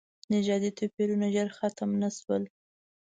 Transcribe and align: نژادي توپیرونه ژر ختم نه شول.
نژادي 0.33 0.71
توپیرونه 0.77 1.27
ژر 1.35 1.49
ختم 1.57 1.89
نه 2.01 2.09
شول. 2.17 2.43